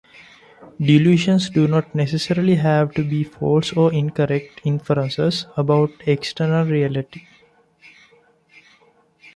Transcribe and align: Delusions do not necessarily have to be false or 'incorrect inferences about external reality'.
Delusions 0.79 1.51
do 1.51 1.67
not 1.67 1.93
necessarily 1.93 2.55
have 2.55 2.91
to 2.95 3.03
be 3.03 3.23
false 3.23 3.71
or 3.73 3.93
'incorrect 3.93 4.59
inferences 4.63 5.45
about 5.55 5.91
external 6.07 6.65
reality'. 6.65 7.27